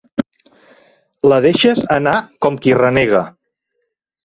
La 1.33 1.39
deixes 1.47 1.83
anar 1.97 2.15
com 2.47 2.59
qui 2.65 2.77
renega. 2.83 3.23